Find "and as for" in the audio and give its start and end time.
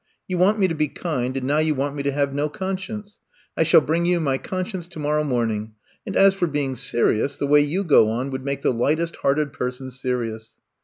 6.07-6.47